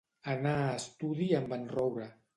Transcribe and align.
Anar 0.31 0.53
a 0.61 0.71
estudi 0.77 1.29
amb 1.41 1.57
en 1.59 1.71
Roure. 1.77 2.13